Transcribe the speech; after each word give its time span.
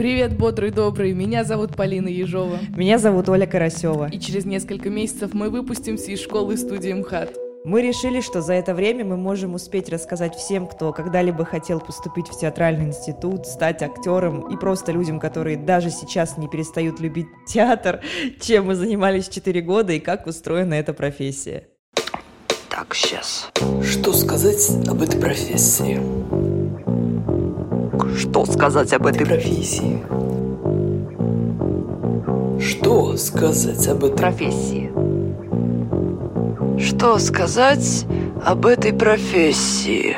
Привет, 0.00 0.34
бодрый, 0.34 0.70
добрый. 0.70 1.12
Меня 1.12 1.44
зовут 1.44 1.76
Полина 1.76 2.08
Ежова. 2.08 2.58
Меня 2.74 2.96
зовут 2.96 3.28
Оля 3.28 3.44
Карасева. 3.44 4.08
И 4.10 4.18
через 4.18 4.46
несколько 4.46 4.88
месяцев 4.88 5.34
мы 5.34 5.50
выпустимся 5.50 6.12
из 6.12 6.22
школы 6.22 6.56
студии 6.56 6.90
МХАТ. 6.90 7.36
Мы 7.66 7.82
решили, 7.82 8.22
что 8.22 8.40
за 8.40 8.54
это 8.54 8.72
время 8.74 9.04
мы 9.04 9.18
можем 9.18 9.52
успеть 9.52 9.90
рассказать 9.90 10.34
всем, 10.34 10.66
кто 10.66 10.94
когда-либо 10.94 11.44
хотел 11.44 11.80
поступить 11.80 12.28
в 12.28 12.40
театральный 12.40 12.86
институт, 12.86 13.46
стать 13.46 13.82
актером 13.82 14.50
и 14.50 14.56
просто 14.56 14.90
людям, 14.90 15.20
которые 15.20 15.58
даже 15.58 15.90
сейчас 15.90 16.38
не 16.38 16.48
перестают 16.48 16.98
любить 16.98 17.26
театр, 17.46 18.00
чем 18.40 18.68
мы 18.68 18.76
занимались 18.76 19.28
4 19.28 19.60
года 19.60 19.92
и 19.92 20.00
как 20.00 20.26
устроена 20.26 20.72
эта 20.72 20.94
профессия. 20.94 21.64
Так, 22.70 22.94
сейчас. 22.94 23.50
Что 23.84 24.14
сказать 24.14 24.66
об 24.88 25.02
этой 25.02 25.20
профессии? 25.20 26.00
Что 28.16 28.44
сказать 28.46 28.92
об 28.92 29.06
этой 29.06 29.26
профессии? 29.26 30.02
Что 32.60 33.16
сказать 33.16 33.88
об 33.88 34.04
этой 34.04 34.16
профессии? 34.16 34.90
Что 36.78 37.18
сказать 37.18 38.06
об 38.44 38.66
этой 38.66 38.92
профессии? 38.92 40.16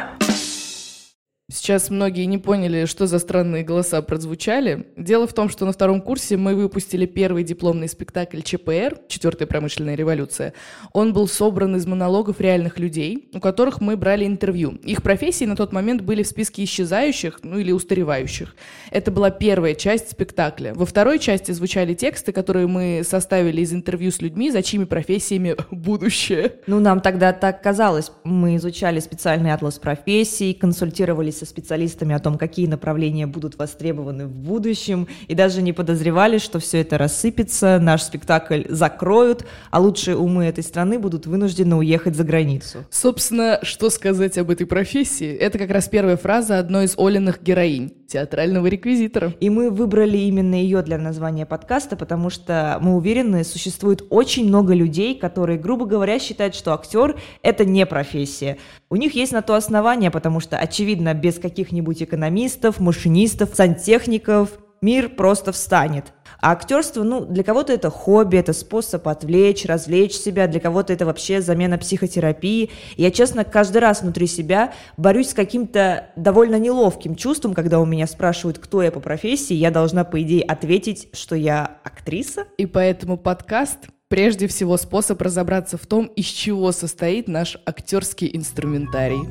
Сейчас 1.63 1.91
многие 1.91 2.25
не 2.25 2.39
поняли, 2.39 2.87
что 2.87 3.07
за 3.07 3.21
странные 3.21 3.63
голоса 3.63 4.03
прозвучали. 4.03 4.89
Дело 4.97 5.29
в 5.29 5.33
том, 5.33 5.49
что 5.49 5.65
на 5.65 5.71
втором 5.71 6.01
курсе 6.01 6.37
мы 6.37 6.57
выпустили 6.57 7.07
первый 7.07 7.45
дипломный 7.45 7.87
спектакль 7.87 8.41
ЧПР 8.41 8.99
«Четвертая 9.07 9.47
промышленная 9.47 9.95
революция». 9.95 10.55
Он 10.93 11.13
был 11.13 11.29
собран 11.29 11.77
из 11.77 11.87
монологов 11.87 12.41
реальных 12.41 12.81
людей, 12.81 13.29
у 13.33 13.39
которых 13.39 13.81
мы 13.81 13.97
брали 13.97 14.27
интервью. 14.27 14.73
Их 14.83 15.05
профессии 15.05 15.45
на 15.45 15.55
тот 15.55 15.73
момент 15.73 16.03
были 16.03 16.25
в 16.25 16.27
списке 16.27 16.65
исчезающих, 16.65 17.39
ну 17.45 17.59
или 17.59 17.71
устаревающих. 17.71 18.57
Это 18.91 19.13
была 19.13 19.31
первая 19.31 19.77
часть 19.77 20.11
спектакля. 20.11 20.75
Во 20.75 20.85
второй 20.85 21.21
части 21.21 21.53
звучали 21.53 21.95
тексты, 21.95 22.33
которые 22.33 22.67
мы 22.67 23.03
составили 23.05 23.61
из 23.61 23.73
интервью 23.73 24.11
с 24.11 24.21
людьми, 24.21 24.51
за 24.51 24.65
чьими 24.65 24.83
профессиями 24.83 25.55
будущее. 25.71 26.57
Ну, 26.67 26.81
нам 26.81 27.01
тогда 27.01 27.33
так 27.33 27.63
казалось. 27.63 28.11
Мы 28.25 28.57
изучали 28.57 28.99
специальный 28.99 29.53
атлас 29.53 29.79
профессий, 29.79 30.55
консультировались 30.55 31.39
со 31.39 31.52
специалистами 31.53 32.15
о 32.15 32.19
том, 32.19 32.39
какие 32.39 32.67
направления 32.67 33.27
будут 33.27 33.59
востребованы 33.59 34.27
в 34.27 34.35
будущем, 34.35 35.07
и 35.29 35.35
даже 35.35 35.61
не 35.61 35.73
подозревали, 35.73 36.39
что 36.39 36.59
все 36.59 36.81
это 36.81 36.97
рассыпется, 36.97 37.79
наш 37.79 38.03
спектакль 38.03 38.63
закроют, 38.69 39.45
а 39.71 39.81
лучшие 39.81 40.17
умы 40.17 40.47
этой 40.47 40.65
страны 40.65 40.99
будут 40.99 41.27
вынуждены 41.27 41.77
уехать 41.77 42.17
за 42.17 42.25
границу. 42.25 42.85
Собственно, 42.91 43.59
что 43.63 43.91
сказать 43.91 44.39
об 44.39 44.51
этой 44.51 44.67
профессии? 44.67 45.31
Это 45.31 45.59
как 45.59 45.71
раз 45.71 45.89
первая 45.89 46.17
фраза 46.17 46.59
одной 46.59 46.87
из 46.87 46.95
Олиных 46.97 47.43
героинь 47.43 47.93
театрального 48.07 48.67
реквизитора. 48.67 49.35
И 49.41 49.49
мы 49.49 49.71
выбрали 49.71 50.19
именно 50.19 50.55
ее 50.55 50.83
для 50.83 50.99
названия 50.99 51.47
подкаста, 51.47 51.97
потому 51.97 52.29
что 52.29 52.79
мы 52.81 52.97
уверены, 52.97 53.43
существует 53.43 54.05
очень 54.11 54.47
много 54.47 54.75
людей, 54.75 55.19
которые, 55.19 55.59
грубо 55.59 55.87
говоря, 55.87 56.19
считают, 56.19 56.55
что 56.55 56.75
актер— 56.75 57.19
это 57.43 57.65
не 57.65 57.87
профессия. 57.87 58.59
У 58.93 58.97
них 58.97 59.15
есть 59.15 59.33
на 59.33 59.41
то 59.41 59.55
основание, 59.55 60.11
потому 60.11 60.39
что, 60.39 60.59
очевидно, 60.59 61.15
без 61.15 61.39
каких-нибудь 61.39 62.03
экономистов, 62.03 62.79
машинистов, 62.79 63.55
сантехников 63.55 64.51
мир 64.83 65.09
просто 65.09 65.51
встанет. 65.51 66.13
А 66.43 66.53
актерство, 66.53 67.03
ну, 67.03 67.25
для 67.25 67.43
кого-то 67.43 67.73
это 67.73 67.89
хобби, 67.89 68.37
это 68.37 68.53
способ 68.53 69.09
отвлечь, 69.09 69.65
развлечь 69.65 70.13
себя, 70.13 70.47
для 70.47 70.61
кого-то 70.61 70.93
это 70.93 71.07
вообще 71.07 71.41
замена 71.41 71.79
психотерапии. 71.79 72.69
Я, 72.99 73.11
честно, 73.11 73.45
каждый 73.45 73.79
раз 73.79 74.03
внутри 74.03 74.27
себя 74.27 74.75
борюсь 74.99 75.31
с 75.31 75.35
каким-то 75.35 76.09
довольно 76.17 76.59
неловким 76.59 77.15
чувством, 77.15 77.55
когда 77.55 77.81
у 77.81 77.87
меня 77.87 78.07
спрашивают, 78.07 78.59
кто 78.59 78.83
я 78.83 78.93
по 78.93 79.01
профессии, 79.01 79.55
я 79.55 79.71
должна, 79.71 80.05
по 80.05 80.21
идее, 80.21 80.43
ответить, 80.43 81.09
что 81.15 81.35
я 81.35 81.79
актриса. 81.83 82.45
И 82.59 82.67
поэтому 82.67 83.17
подкаст 83.17 83.89
прежде 84.13 84.47
всего 84.47 84.77
способ 84.77 85.23
разобраться 85.23 85.79
в 85.79 85.87
том, 85.87 86.05
из 86.05 86.27
чего 86.27 86.71
состоит 86.73 87.29
наш 87.29 87.57
актерский 87.65 88.29
инструментарий. 88.31 89.23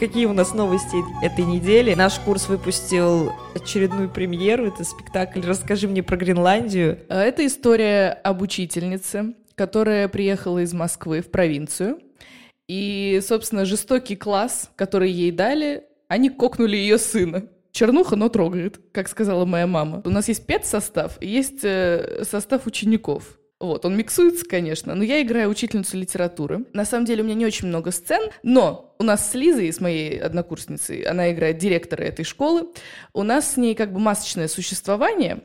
Какие 0.00 0.24
у 0.24 0.32
нас 0.32 0.54
новости 0.54 0.96
этой 1.22 1.44
недели? 1.44 1.92
Наш 1.92 2.18
курс 2.20 2.48
выпустил 2.48 3.34
очередную 3.54 4.08
премьеру. 4.08 4.68
Это 4.68 4.84
спектакль 4.84 5.42
«Расскажи 5.42 5.86
мне 5.86 6.02
про 6.02 6.16
Гренландию». 6.16 7.00
А, 7.10 7.22
это 7.22 7.44
история 7.44 8.12
об 8.24 8.40
учительнице, 8.40 9.34
которая 9.54 10.08
приехала 10.08 10.60
из 10.60 10.72
Москвы 10.72 11.20
в 11.20 11.30
провинцию. 11.30 11.98
И, 12.68 13.20
собственно, 13.22 13.66
жестокий 13.66 14.16
класс, 14.16 14.70
который 14.76 15.10
ей 15.10 15.30
дали, 15.30 15.84
они 16.08 16.30
кокнули 16.30 16.76
ее 16.76 16.96
сына. 16.96 17.48
Чернуха, 17.78 18.16
но 18.16 18.28
трогает, 18.28 18.80
как 18.90 19.06
сказала 19.06 19.44
моя 19.44 19.68
мама. 19.68 20.02
У 20.04 20.10
нас 20.10 20.26
есть 20.26 20.44
педсостав 20.46 21.16
и 21.20 21.28
есть 21.28 21.60
э, 21.62 22.24
состав 22.24 22.66
учеников. 22.66 23.38
Вот, 23.60 23.84
он 23.84 23.96
миксуется, 23.96 24.44
конечно, 24.44 24.96
но 24.96 25.04
я 25.04 25.22
играю 25.22 25.48
учительницу 25.48 25.96
литературы. 25.96 26.64
На 26.72 26.84
самом 26.84 27.04
деле 27.04 27.22
у 27.22 27.24
меня 27.24 27.36
не 27.36 27.46
очень 27.46 27.68
много 27.68 27.92
сцен, 27.92 28.32
но 28.42 28.96
у 28.98 29.04
нас 29.04 29.30
с 29.30 29.34
Лизой, 29.34 29.72
с 29.72 29.80
моей 29.80 30.18
однокурсницей, 30.18 31.02
она 31.02 31.30
играет 31.30 31.58
директора 31.58 32.02
этой 32.02 32.24
школы, 32.24 32.66
у 33.12 33.22
нас 33.22 33.52
с 33.52 33.56
ней 33.56 33.76
как 33.76 33.92
бы 33.92 34.00
масочное 34.00 34.48
существование, 34.48 35.44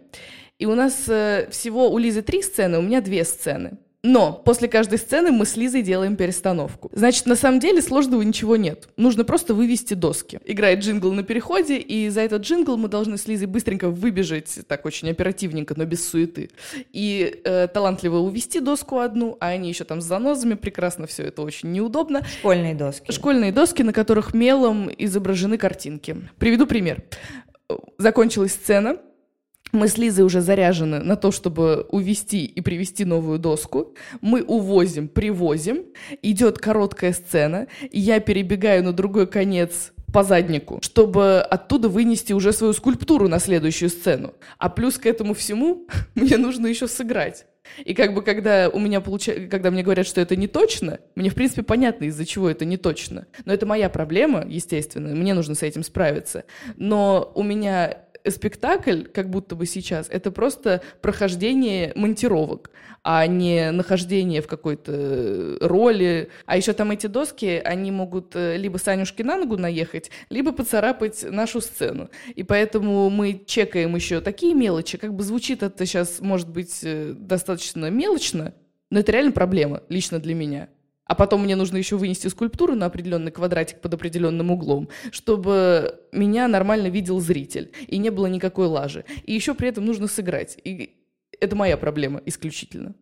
и 0.58 0.66
у 0.66 0.74
нас 0.74 1.08
э, 1.08 1.48
всего 1.52 1.92
у 1.92 2.00
Лизы 2.00 2.24
три 2.24 2.42
сцены, 2.42 2.80
у 2.80 2.82
меня 2.82 3.02
две 3.02 3.26
сцены. 3.26 3.78
Но 4.06 4.34
после 4.34 4.68
каждой 4.68 4.98
сцены 4.98 5.32
мы 5.32 5.46
с 5.46 5.56
Лизой 5.56 5.82
делаем 5.82 6.18
перестановку. 6.18 6.90
Значит, 6.94 7.26
на 7.26 7.38
самом 7.38 7.62
деле 7.62 7.82
сложного 7.82 8.22
ничего 8.22 8.58
нет. 8.58 8.90
Нужно 8.98 9.24
просто 9.24 9.54
вывести 9.54 9.94
доски. 9.94 10.40
Играет 10.44 10.80
джингл 10.80 11.14
на 11.14 11.24
переходе, 11.24 11.78
и 11.78 12.10
за 12.10 12.20
этот 12.20 12.42
джингл 12.42 12.76
мы 12.76 12.90
должны 12.90 13.18
с 13.18 13.28
Лизой 13.28 13.48
быстренько 13.48 13.90
выбежать, 13.90 14.60
так 14.68 14.86
очень 14.86 15.10
оперативненько, 15.10 15.74
но 15.78 15.86
без 15.86 16.06
суеты. 16.06 16.50
И 16.92 17.42
э, 17.46 17.70
талантливо 17.70 18.18
увести 18.18 18.60
доску 18.60 18.98
одну, 18.98 19.38
а 19.40 19.48
они 19.48 19.70
еще 19.70 19.86
там 19.86 20.02
с 20.02 20.06
занозами, 20.06 20.56
прекрасно 20.56 21.08
все 21.08 21.24
это 21.24 21.42
очень 21.42 21.72
неудобно. 21.72 22.26
Школьные 22.40 22.76
доски. 22.76 23.10
Школьные 23.10 23.54
доски, 23.54 23.84
на 23.84 23.94
которых 23.94 24.34
мелом 24.34 24.92
изображены 24.98 25.58
картинки. 25.58 26.18
Приведу 26.40 26.68
пример. 26.68 27.04
Закончилась 27.98 28.52
сцена, 28.52 28.98
мы 29.74 29.88
с 29.88 29.98
Лизой 29.98 30.24
уже 30.24 30.42
заряжены 30.42 31.00
на 31.00 31.16
то, 31.16 31.32
чтобы 31.32 31.88
увести 31.90 32.46
и 32.46 32.62
привести 32.62 33.06
новую 33.06 33.40
доску. 33.40 33.96
Мы 34.22 34.44
увозим, 34.44 35.08
привозим. 35.08 35.86
Идет 36.22 36.60
короткая 36.60 37.12
сцена. 37.12 37.68
И 37.90 38.00
я 38.00 38.20
перебегаю 38.20 38.84
на 38.84 38.94
другой 38.94 39.28
конец 39.28 39.92
по 40.14 40.24
заднику, 40.24 40.80
чтобы 40.84 41.42
оттуда 41.42 41.90
вынести 41.90 42.34
уже 42.34 42.54
свою 42.54 42.74
скульптуру 42.74 43.28
на 43.28 43.40
следующую 43.40 43.90
сцену. 43.90 44.36
А 44.60 44.70
плюс 44.70 45.00
к 45.00 45.08
этому 45.08 45.34
всему 45.34 45.88
мне 46.16 46.38
нужно 46.38 46.68
еще 46.68 46.88
сыграть. 46.88 47.48
И 47.84 47.96
как 47.96 48.14
бы 48.14 48.22
когда 48.22 48.70
у 48.70 48.78
меня 48.78 49.02
получается, 49.02 49.48
когда 49.48 49.72
мне 49.72 49.82
говорят, 49.82 50.06
что 50.06 50.22
это 50.22 50.36
не 50.36 50.48
точно, 50.48 51.00
мне 51.16 51.30
в 51.30 51.34
принципе 51.34 51.64
понятно, 51.64 52.06
из-за 52.06 52.26
чего 52.26 52.50
это 52.50 52.66
не 52.66 52.78
точно. 52.78 53.26
Но 53.46 53.54
это 53.54 53.66
моя 53.66 53.90
проблема, 53.90 54.46
естественно, 54.48 55.16
мне 55.16 55.34
нужно 55.34 55.56
с 55.56 55.64
этим 55.64 55.82
справиться. 55.82 56.44
Но 56.76 57.32
у 57.34 57.42
меня 57.42 57.98
спектакль, 58.30 59.04
как 59.04 59.30
будто 59.30 59.56
бы 59.56 59.66
сейчас, 59.66 60.08
это 60.10 60.32
просто 60.32 60.82
прохождение 61.02 61.92
монтировок, 61.96 62.72
а 63.04 63.28
не 63.28 63.72
нахождение 63.72 64.42
в 64.42 64.48
какой-то 64.48 65.58
роли. 65.60 66.30
А 66.46 66.58
еще 66.58 66.74
там 66.74 66.92
эти 66.92 67.08
доски, 67.08 67.62
они 67.64 67.92
могут 67.92 68.36
э, 68.36 68.58
либо 68.58 68.78
Санюшке 68.78 69.24
на 69.24 69.38
ногу 69.38 69.58
наехать, 69.58 70.10
либо 70.30 70.52
поцарапать 70.52 71.24
нашу 71.30 71.60
сцену. 71.62 72.10
И 72.34 72.44
поэтому 72.44 73.10
мы 73.10 73.42
чекаем 73.46 73.96
еще 73.96 74.22
такие 74.22 74.54
мелочи. 74.54 74.98
Как 74.98 75.14
бы 75.14 75.24
звучит 75.24 75.64
это 75.64 75.86
сейчас, 75.86 76.20
может 76.22 76.50
быть, 76.50 76.80
э, 76.84 77.14
достаточно 77.18 77.90
мелочно, 77.90 78.54
но 78.90 79.00
это 79.00 79.12
реально 79.12 79.32
проблема 79.32 79.84
лично 79.90 80.20
для 80.20 80.34
меня. 80.34 80.70
А 81.06 81.16
потом 81.16 81.44
мне 81.44 81.56
нужно 81.56 81.78
еще 81.78 81.98
вынести 81.98 82.28
скульптуру 82.28 82.76
на 82.76 82.86
определенный 82.86 83.32
квадратик 83.32 83.82
под 83.82 83.94
определенным 83.94 84.52
углом, 84.52 84.90
чтобы 85.12 86.00
меня 86.12 86.48
нормально 86.48 86.88
видел 86.88 87.20
зритель, 87.20 87.72
и 87.88 87.98
не 87.98 88.10
было 88.10 88.28
никакой 88.28 88.68
лажи. 88.68 89.04
И 89.24 89.34
еще 89.34 89.54
при 89.54 89.70
этом 89.70 89.86
нужно 89.86 90.08
сыграть. 90.08 90.58
И 90.64 90.96
это 91.40 91.56
моя 91.56 91.78
проблема 91.78 92.22
исключительно. 92.26 92.96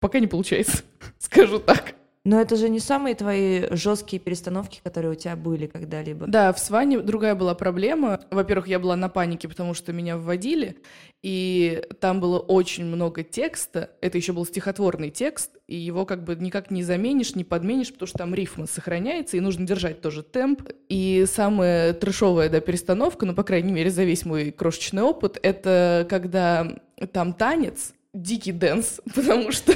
Пока 0.00 0.18
не 0.18 0.26
получается, 0.26 0.82
скажу 1.18 1.58
так. 1.58 1.94
Но 2.24 2.38
это 2.38 2.56
же 2.56 2.68
не 2.68 2.80
самые 2.80 3.14
твои 3.14 3.74
жесткие 3.74 4.20
перестановки, 4.20 4.80
которые 4.84 5.12
у 5.12 5.14
тебя 5.14 5.36
были 5.36 5.66
когда-либо. 5.66 6.26
Да, 6.26 6.52
в 6.52 6.58
Сване 6.58 7.00
другая 7.00 7.34
была 7.34 7.54
проблема. 7.54 8.20
Во-первых, 8.30 8.68
я 8.68 8.78
была 8.78 8.94
на 8.94 9.08
панике, 9.08 9.48
потому 9.48 9.72
что 9.72 9.94
меня 9.94 10.18
вводили, 10.18 10.76
и 11.22 11.82
там 11.98 12.20
было 12.20 12.38
очень 12.38 12.84
много 12.84 13.22
текста. 13.22 13.90
Это 14.02 14.18
еще 14.18 14.34
был 14.34 14.44
стихотворный 14.44 15.08
текст, 15.10 15.52
и 15.66 15.76
его 15.76 16.04
как 16.04 16.22
бы 16.24 16.34
никак 16.34 16.70
не 16.70 16.82
заменишь, 16.82 17.34
не 17.36 17.44
подменишь, 17.44 17.90
потому 17.90 18.06
что 18.06 18.18
там 18.18 18.34
рифма 18.34 18.66
сохраняется, 18.66 19.38
и 19.38 19.40
нужно 19.40 19.66
держать 19.66 20.02
тоже 20.02 20.22
темп. 20.22 20.68
И 20.90 21.24
самая 21.26 21.94
трешовая, 21.94 22.50
да, 22.50 22.60
перестановка, 22.60 23.24
ну, 23.24 23.34
по 23.34 23.44
крайней 23.44 23.72
мере, 23.72 23.90
за 23.90 24.04
весь 24.04 24.26
мой 24.26 24.50
крошечный 24.50 25.02
опыт, 25.02 25.38
это 25.42 26.06
когда 26.10 26.68
там 27.12 27.32
танец, 27.32 27.94
дикий 28.12 28.52
dance, 28.52 29.00
потому 29.14 29.52
что 29.52 29.74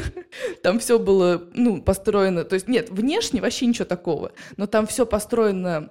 там 0.62 0.78
все 0.78 0.98
было, 0.98 1.48
ну, 1.54 1.82
построено, 1.82 2.44
то 2.44 2.54
есть 2.54 2.68
нет, 2.68 2.90
внешне 2.90 3.40
вообще 3.40 3.66
ничего 3.66 3.84
такого, 3.84 4.32
но 4.56 4.66
там 4.66 4.86
все 4.86 5.06
построено 5.06 5.90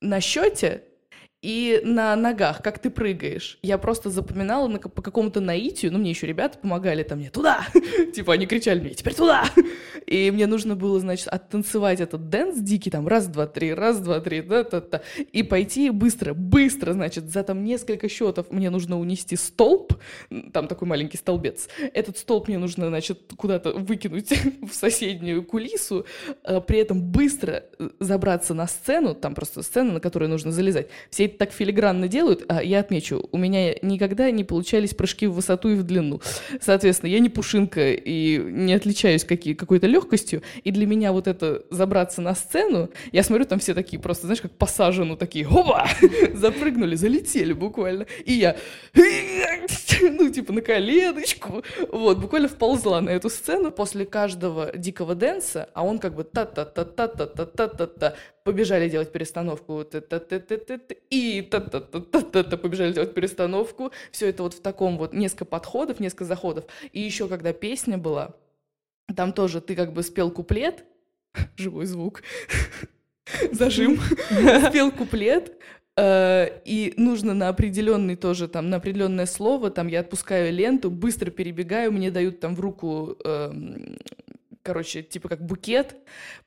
на 0.00 0.20
счете, 0.20 0.84
и 1.42 1.80
на 1.84 2.16
ногах, 2.16 2.62
как 2.62 2.78
ты 2.78 2.90
прыгаешь. 2.90 3.58
Я 3.62 3.78
просто 3.78 4.10
запоминала 4.10 4.68
на, 4.68 4.78
по 4.78 5.02
какому-то 5.02 5.40
наитию, 5.40 5.92
ну, 5.92 5.98
мне 5.98 6.10
еще 6.10 6.26
ребята 6.26 6.58
помогали 6.58 7.02
там 7.02 7.18
мне 7.18 7.30
туда, 7.30 7.66
типа 8.14 8.34
они 8.34 8.46
кричали 8.46 8.80
мне, 8.80 8.94
теперь 8.94 9.14
туда. 9.14 9.44
И 10.06 10.30
мне 10.30 10.46
нужно 10.46 10.76
было, 10.76 11.00
значит, 11.00 11.28
оттанцевать 11.28 12.00
этот 12.00 12.28
dance 12.28 12.58
дикий, 12.60 12.90
там, 12.90 13.08
раз, 13.08 13.26
два, 13.26 13.46
три, 13.46 13.74
раз, 13.74 13.98
два, 13.98 14.20
три, 14.20 14.40
да, 14.40 14.62
та, 14.62 14.80
та, 14.80 15.02
и 15.32 15.42
пойти 15.42 15.90
быстро, 15.90 16.32
быстро, 16.32 16.92
значит, 16.92 17.28
за 17.30 17.42
там 17.42 17.64
несколько 17.64 18.08
счетов 18.08 18.50
мне 18.50 18.70
нужно 18.70 19.00
унести 19.00 19.34
столб, 19.34 19.94
там 20.52 20.68
такой 20.68 20.86
маленький 20.86 21.16
столбец. 21.16 21.68
Этот 21.92 22.18
столб 22.18 22.46
мне 22.46 22.58
нужно, 22.58 22.86
значит, 22.88 23.32
куда-то 23.36 23.72
выкинуть 23.72 24.32
в 24.62 24.72
соседнюю 24.72 25.42
кулису, 25.42 26.06
а 26.44 26.60
при 26.60 26.78
этом 26.78 27.02
быстро 27.02 27.64
э, 27.78 27.90
забраться 27.98 28.54
на 28.54 28.68
сцену, 28.68 29.14
там 29.14 29.34
просто 29.34 29.62
сцена, 29.62 29.94
на 29.94 30.00
которую 30.00 30.28
нужно 30.28 30.52
залезать. 30.52 30.88
Все 31.10 31.25
это 31.26 31.38
так 31.38 31.52
филигранно 31.52 32.08
делают, 32.08 32.44
а 32.48 32.62
я 32.62 32.80
отмечу, 32.80 33.28
у 33.30 33.38
меня 33.38 33.74
никогда 33.82 34.30
не 34.30 34.44
получались 34.44 34.94
прыжки 34.94 35.26
в 35.26 35.32
высоту 35.34 35.68
и 35.70 35.74
в 35.74 35.82
длину. 35.82 36.20
Соответственно, 36.60 37.10
я 37.10 37.18
не 37.18 37.28
пушинка 37.28 37.92
и 37.92 38.38
не 38.38 38.74
отличаюсь 38.74 39.24
какие, 39.24 39.54
какой-то 39.54 39.86
легкостью, 39.86 40.42
и 40.64 40.70
для 40.70 40.86
меня 40.86 41.12
вот 41.12 41.26
это 41.26 41.64
забраться 41.70 42.20
на 42.20 42.34
сцену, 42.34 42.90
я 43.12 43.22
смотрю, 43.22 43.44
там 43.44 43.58
все 43.58 43.74
такие 43.74 44.00
просто, 44.00 44.26
знаешь, 44.26 44.40
как 44.40 44.52
посажены, 44.52 45.16
такие, 45.16 45.46
опа, 45.46 45.88
запрыгнули, 46.34 46.96
залетели 46.96 47.52
буквально, 47.52 48.06
и 48.24 48.32
я, 48.32 48.56
ну, 50.02 50.30
типа, 50.30 50.52
на 50.52 50.60
коленочку, 50.60 51.62
вот, 51.90 52.18
буквально 52.18 52.48
вползла 52.48 53.00
на 53.00 53.10
эту 53.10 53.30
сцену 53.30 53.70
после 53.70 54.04
каждого 54.06 54.72
дикого 54.76 55.14
дэнса, 55.14 55.68
а 55.74 55.84
он 55.84 55.98
как 55.98 56.14
бы 56.14 56.24
та-та-та-та-та-та-та-та-та, 56.24 58.14
побежали 58.44 58.88
делать 58.88 59.12
перестановку, 59.12 59.84
и 61.10 61.15
побежали 61.42 62.92
делать 62.92 63.14
перестановку. 63.14 63.92
Все 64.10 64.28
это 64.28 64.42
вот 64.42 64.54
в 64.54 64.60
таком 64.60 64.98
вот 64.98 65.12
несколько 65.12 65.44
подходов, 65.44 66.00
несколько 66.00 66.24
заходов. 66.24 66.64
И 66.92 67.00
еще 67.00 67.28
когда 67.28 67.52
песня 67.52 67.98
была, 67.98 68.34
там 69.14 69.32
тоже 69.32 69.60
ты 69.60 69.74
как 69.74 69.92
бы 69.92 70.02
спел 70.02 70.30
куплет, 70.30 70.84
живой 71.56 71.86
звук, 71.86 72.22
зажим, 73.52 74.00
спел 74.68 74.90
куплет, 74.90 75.52
и 75.98 76.92
нужно 76.98 77.32
на 77.32 77.48
определенный 77.48 78.16
тоже, 78.16 78.48
там, 78.48 78.68
на 78.68 78.76
определенное 78.76 79.24
слово, 79.24 79.70
там, 79.70 79.88
я 79.88 80.00
отпускаю 80.00 80.52
ленту, 80.52 80.90
быстро 80.90 81.30
перебегаю, 81.30 81.90
мне 81.90 82.10
дают 82.10 82.38
там 82.38 82.54
в 82.54 82.60
руку 82.60 83.16
короче, 84.66 85.04
типа 85.04 85.28
как 85.28 85.46
букет, 85.46 85.96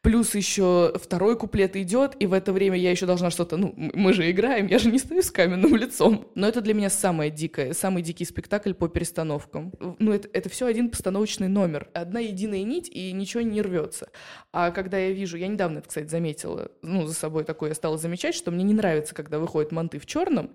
плюс 0.01 0.35
еще 0.35 0.91
второй 1.01 1.37
куплет 1.37 1.77
идет, 1.77 2.17
и 2.19 2.25
в 2.25 2.33
это 2.33 2.51
время 2.51 2.77
я 2.77 2.91
еще 2.91 3.05
должна 3.05 3.29
что-то, 3.29 3.55
ну, 3.55 3.73
мы 3.77 4.11
же 4.11 4.29
играем, 4.29 4.67
я 4.67 4.77
же 4.77 4.91
не 4.91 4.99
стою 4.99 5.21
с 5.21 5.31
каменным 5.31 5.73
лицом. 5.77 6.27
Но 6.35 6.45
это 6.45 6.59
для 6.59 6.73
меня 6.73 6.89
самое 6.89 7.31
дикое, 7.31 7.71
самый 7.71 8.03
дикий 8.03 8.25
спектакль 8.25 8.73
по 8.73 8.89
перестановкам. 8.89 9.71
Ну, 9.99 10.11
это, 10.11 10.27
это 10.33 10.49
все 10.49 10.65
один 10.65 10.89
постановочный 10.89 11.47
номер, 11.47 11.87
одна 11.93 12.19
единая 12.19 12.63
нить, 12.63 12.89
и 12.89 13.13
ничего 13.13 13.41
не 13.41 13.61
рвется. 13.61 14.09
А 14.51 14.71
когда 14.71 14.97
я 14.97 15.11
вижу, 15.11 15.37
я 15.37 15.47
недавно 15.47 15.79
это, 15.79 15.87
кстати, 15.87 16.07
заметила, 16.07 16.71
ну, 16.81 17.07
за 17.07 17.13
собой 17.13 17.45
такое 17.45 17.69
я 17.69 17.75
стала 17.75 17.97
замечать, 17.97 18.35
что 18.35 18.51
мне 18.51 18.65
не 18.65 18.73
нравится, 18.73 19.15
когда 19.15 19.39
выходят 19.39 19.71
манты 19.71 19.97
в 19.97 20.05
черном, 20.05 20.51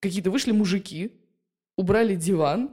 какие-то 0.00 0.30
вышли 0.30 0.52
мужики, 0.52 1.12
убрали 1.76 2.14
диван, 2.14 2.70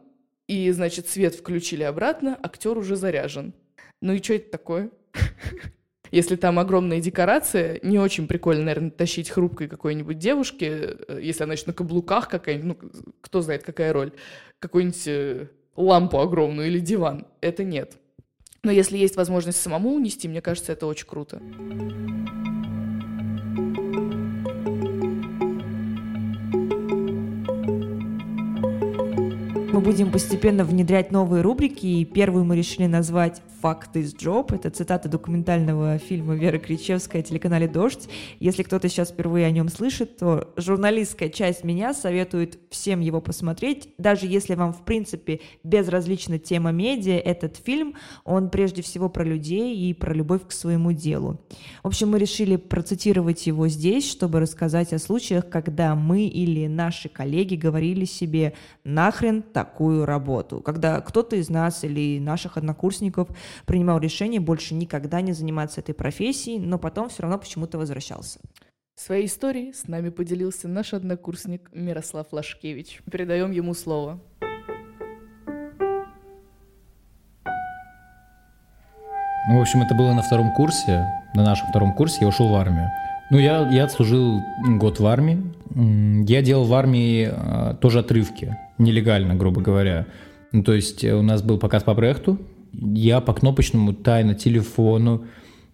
и, 0.47 0.71
значит, 0.71 1.07
свет 1.07 1.35
включили 1.35 1.83
обратно, 1.83 2.39
актер 2.41 2.77
уже 2.77 2.95
заряжен. 2.95 3.53
Ну 4.01 4.13
и 4.13 4.23
что 4.23 4.33
это 4.33 4.51
такое? 4.51 4.91
Если 6.11 6.35
там 6.35 6.57
огромная 6.57 7.01
декорация, 7.01 7.79
не 7.83 7.99
очень 7.99 8.27
прикольно, 8.27 8.63
наверное, 8.63 8.89
тащить 8.89 9.29
хрупкой 9.29 9.67
какой-нибудь 9.67 10.17
девушке, 10.17 10.97
э, 11.07 11.19
если 11.21 11.43
она 11.43 11.53
еще 11.53 11.65
на 11.67 11.73
каблуках 11.73 12.27
какая-нибудь, 12.27 12.81
ну, 12.81 13.13
кто 13.21 13.41
знает, 13.41 13.63
какая 13.63 13.93
роль, 13.93 14.11
какую-нибудь 14.57 15.07
э, 15.07 15.47
лампу 15.75 16.19
огромную 16.19 16.67
или 16.67 16.79
диван. 16.79 17.27
Это 17.41 17.63
нет. 17.63 17.97
Но 18.63 18.71
если 18.71 18.97
есть 18.97 19.17
возможность 19.17 19.61
самому 19.61 19.93
унести, 19.93 20.27
мне 20.27 20.41
кажется, 20.41 20.71
это 20.71 20.87
очень 20.87 21.07
круто. 21.07 21.41
Мы 29.79 29.85
будем 29.85 30.11
постепенно 30.11 30.65
внедрять 30.65 31.09
новые 31.09 31.41
рубрики, 31.41 31.85
и 31.85 32.03
первую 32.03 32.43
мы 32.43 32.57
решили 32.57 32.85
назвать 32.85 33.41
«Fact 33.63 33.93
is 33.93 34.13
Job». 34.13 34.53
Это 34.53 34.69
цитата 34.69 35.07
документального 35.07 35.97
фильма 35.97 36.35
Веры 36.35 36.59
Кричевской 36.59 37.21
о 37.21 37.23
телеканале 37.23 37.65
«Дождь». 37.65 38.09
Если 38.41 38.63
кто-то 38.63 38.89
сейчас 38.89 39.11
впервые 39.11 39.45
о 39.45 39.51
нем 39.51 39.69
слышит, 39.69 40.17
то 40.17 40.53
журналистская 40.57 41.29
часть 41.29 41.63
меня 41.63 41.93
советует 41.93 42.59
всем 42.69 42.99
его 42.99 43.21
посмотреть. 43.21 43.93
Даже 43.97 44.27
если 44.27 44.55
вам, 44.55 44.73
в 44.73 44.83
принципе, 44.83 45.39
безразлична 45.63 46.39
тема 46.39 46.71
медиа, 46.71 47.17
этот 47.17 47.55
фильм, 47.55 47.95
он 48.25 48.49
прежде 48.49 48.81
всего 48.81 49.07
про 49.07 49.23
людей 49.23 49.77
и 49.77 49.93
про 49.93 50.13
любовь 50.13 50.45
к 50.45 50.51
своему 50.51 50.91
делу. 50.91 51.39
В 51.83 51.87
общем, 51.87 52.09
мы 52.09 52.19
решили 52.19 52.57
процитировать 52.57 53.47
его 53.47 53.69
здесь, 53.69 54.09
чтобы 54.09 54.41
рассказать 54.41 54.91
о 54.91 54.99
случаях, 54.99 55.49
когда 55.49 55.95
мы 55.95 56.23
или 56.23 56.67
наши 56.67 57.07
коллеги 57.07 57.55
говорили 57.55 58.03
себе 58.03 58.53
«нахрен 58.83 59.41
такую 59.69 60.05
работу, 60.05 60.61
когда 60.61 60.99
кто-то 60.99 61.35
из 61.35 61.49
нас 61.49 61.83
или 61.83 62.19
наших 62.19 62.57
однокурсников 62.57 63.29
принимал 63.65 63.99
решение 63.99 64.39
больше 64.39 64.73
никогда 64.73 65.21
не 65.21 65.33
заниматься 65.33 65.81
этой 65.81 65.93
профессией, 65.93 66.59
но 66.59 66.79
потом 66.79 67.09
все 67.09 67.21
равно 67.23 67.37
почему-то 67.37 67.77
возвращался. 67.77 68.39
Своей 68.95 69.27
историей 69.27 69.71
с 69.73 69.87
нами 69.87 70.09
поделился 70.09 70.67
наш 70.67 70.93
однокурсник 70.93 71.69
Мирослав 71.71 72.27
Лашкевич. 72.31 73.01
Передаем 73.09 73.51
ему 73.51 73.73
слово. 73.73 74.19
Ну, 79.47 79.57
в 79.57 79.61
общем, 79.61 79.81
это 79.81 79.95
было 79.95 80.13
на 80.13 80.21
втором 80.21 80.53
курсе, 80.53 81.05
на 81.33 81.43
нашем 81.43 81.67
втором 81.67 81.93
курсе, 81.93 82.17
я 82.21 82.27
ушел 82.27 82.49
в 82.49 82.55
армию. 82.55 82.89
Ну, 83.31 83.37
я, 83.37 83.67
я 83.69 83.85
отслужил 83.85 84.41
год 84.77 84.99
в 84.99 85.05
армии. 85.05 85.41
Я 86.27 86.41
делал 86.41 86.65
в 86.65 86.73
армии 86.73 87.29
э, 87.31 87.75
тоже 87.79 87.99
отрывки, 87.99 88.57
нелегально, 88.79 89.35
грубо 89.35 89.61
говоря. 89.61 90.07
Ну, 90.51 90.63
то 90.63 90.73
есть 90.73 91.03
э, 91.03 91.13
у 91.13 91.21
нас 91.21 91.43
был 91.43 91.59
показ 91.59 91.83
по 91.83 91.93
проекту, 91.93 92.39
я 92.73 93.21
по 93.21 93.33
кнопочному 93.33 93.93
тайно 93.93 94.33
телефону 94.33 95.25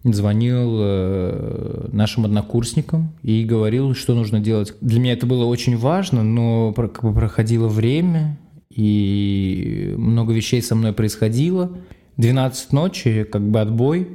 звонил 0.04 0.76
э, 0.78 1.88
нашим 1.92 2.24
однокурсникам 2.24 3.12
и 3.22 3.44
говорил, 3.44 3.94
что 3.94 4.14
нужно 4.14 4.40
делать. 4.40 4.74
Для 4.80 5.00
меня 5.00 5.14
это 5.14 5.26
было 5.26 5.44
очень 5.46 5.76
важно, 5.76 6.22
но 6.22 6.72
как 6.72 7.02
бы 7.02 7.12
проходило 7.12 7.68
время, 7.68 8.38
и 8.70 9.94
много 9.96 10.32
вещей 10.32 10.62
со 10.62 10.74
мной 10.74 10.92
происходило. 10.92 11.76
12 12.18 12.72
ночи, 12.72 13.24
как 13.24 13.42
бы 13.42 13.60
отбой, 13.60 14.08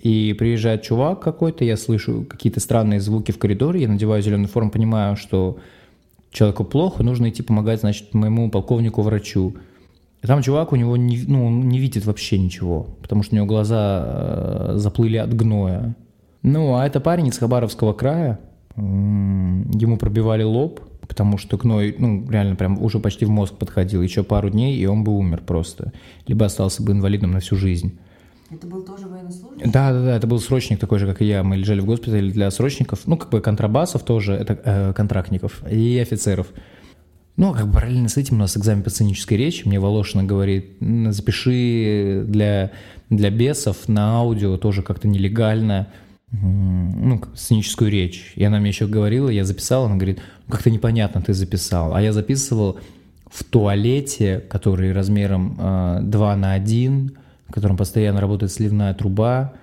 и 0.00 0.34
приезжает 0.38 0.82
чувак 0.82 1.20
какой-то, 1.20 1.64
я 1.64 1.76
слышу 1.76 2.26
какие-то 2.28 2.60
странные 2.60 3.00
звуки 3.00 3.32
в 3.32 3.38
коридоре, 3.38 3.82
я 3.82 3.88
надеваю 3.88 4.22
зеленую 4.22 4.48
форму, 4.48 4.70
понимаю, 4.70 5.16
что 5.16 5.58
человеку 6.30 6.64
плохо, 6.64 7.02
нужно 7.02 7.28
идти 7.28 7.42
помогать, 7.42 7.80
значит, 7.80 8.14
моему 8.14 8.50
полковнику-врачу. 8.50 9.56
Там 10.22 10.42
чувак, 10.42 10.72
у 10.72 10.76
него 10.76 10.96
не, 10.96 11.22
ну, 11.26 11.48
не 11.50 11.78
видит 11.78 12.04
вообще 12.04 12.38
ничего, 12.38 12.88
потому 13.02 13.22
что 13.22 13.34
у 13.34 13.36
него 13.36 13.46
глаза 13.46 14.02
э, 14.04 14.72
заплыли 14.76 15.16
от 15.16 15.32
гноя. 15.34 15.94
Ну, 16.42 16.74
а 16.74 16.86
это 16.86 17.00
парень 17.00 17.28
из 17.28 17.38
Хабаровского 17.38 17.92
края, 17.92 18.40
ему 18.76 19.96
пробивали 19.96 20.42
лоб, 20.42 20.80
потому 21.08 21.38
что 21.38 21.56
гной, 21.56 21.94
ну, 21.98 22.28
реально 22.30 22.54
прям 22.54 22.80
уже 22.82 23.00
почти 23.00 23.24
в 23.24 23.30
мозг 23.30 23.54
подходил. 23.54 24.02
Еще 24.02 24.22
пару 24.22 24.50
дней, 24.50 24.76
и 24.76 24.86
он 24.86 25.04
бы 25.04 25.16
умер 25.16 25.42
просто. 25.46 25.92
Либо 26.26 26.46
остался 26.46 26.82
бы 26.82 26.92
инвалидом 26.92 27.32
на 27.32 27.40
всю 27.40 27.56
жизнь. 27.56 27.98
Это 28.50 28.66
был 28.66 28.82
тоже 28.82 29.06
военнослужащий? 29.06 29.70
Да, 29.70 29.92
да, 29.92 30.02
да, 30.02 30.16
это 30.16 30.26
был 30.26 30.40
срочник 30.40 30.78
такой 30.78 30.98
же, 30.98 31.06
как 31.06 31.20
и 31.20 31.26
я. 31.26 31.42
Мы 31.42 31.56
лежали 31.56 31.80
в 31.80 31.84
госпитале 31.84 32.30
для 32.30 32.50
срочников, 32.50 33.06
ну, 33.06 33.16
как 33.16 33.28
бы 33.28 33.40
контрабасов 33.40 34.04
тоже, 34.04 34.32
это 34.32 34.58
э, 34.64 34.92
контрактников 34.94 35.62
и 35.70 35.98
офицеров. 35.98 36.48
Ну, 37.36 37.52
как 37.52 37.66
бы 37.66 37.74
параллельно 37.74 38.08
с 38.08 38.16
этим 38.16 38.36
у 38.36 38.38
нас 38.40 38.56
экзамен 38.56 38.82
по 38.82 38.90
сценической 38.90 39.36
речи. 39.36 39.66
Мне 39.66 39.78
Волошина 39.78 40.24
говорит, 40.24 40.76
запиши 40.80 42.24
для, 42.26 42.72
для 43.10 43.30
бесов 43.30 43.86
на 43.86 44.16
аудио 44.16 44.56
тоже 44.56 44.82
как-то 44.82 45.06
нелегально 45.06 45.88
ну, 46.32 47.22
сценическую 47.34 47.90
речь. 47.90 48.32
И 48.34 48.44
она 48.44 48.58
мне 48.58 48.70
еще 48.70 48.86
говорила, 48.86 49.28
я 49.28 49.44
записал, 49.44 49.84
она 49.84 49.96
говорит, 49.96 50.20
ну, 50.46 50.52
как-то 50.52 50.70
непонятно 50.70 51.22
ты 51.22 51.32
записал. 51.32 51.94
А 51.94 52.02
я 52.02 52.12
записывал 52.12 52.80
в 53.30 53.44
туалете, 53.44 54.42
который 54.48 54.92
размером 54.92 55.56
э, 55.58 56.00
2 56.02 56.36
на 56.36 56.52
1, 56.54 57.16
в 57.48 57.52
котором 57.52 57.76
постоянно 57.76 58.20
работает 58.20 58.52
сливная 58.52 58.94
труба, 58.94 59.54